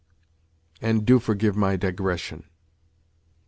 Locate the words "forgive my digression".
1.19-2.45